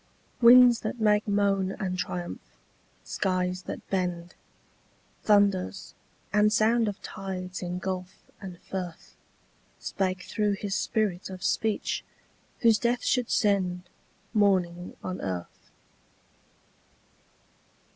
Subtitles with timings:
[0.41, 2.57] Winds that make moan and triumph,
[3.03, 4.33] skies that bend,
[5.21, 5.93] Thunders,
[6.33, 9.15] and sound of tides in gulf and firth,
[9.77, 12.03] Spake through his spirit of speech,
[12.61, 13.83] whose death should send
[14.33, 15.69] Mourning on earth.